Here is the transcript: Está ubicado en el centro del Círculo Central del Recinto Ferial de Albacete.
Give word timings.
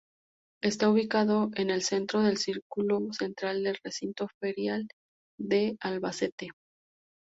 Está 0.63 0.89
ubicado 0.89 1.51
en 1.53 1.69
el 1.69 1.83
centro 1.83 2.23
del 2.23 2.37
Círculo 2.39 3.13
Central 3.13 3.63
del 3.63 3.77
Recinto 3.83 4.27
Ferial 4.39 4.87
de 5.37 5.77
Albacete. 5.79 6.47